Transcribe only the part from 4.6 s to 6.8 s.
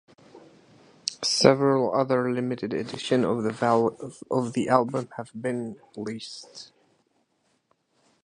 album have been released.